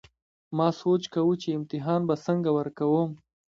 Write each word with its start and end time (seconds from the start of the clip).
ما 0.57 0.67
سوچ 0.81 1.03
کوو 1.13 1.33
چې 1.41 1.47
امتحان 1.57 2.01
به 2.07 2.15
څنګه 2.25 2.49
ورکوم 2.57 3.09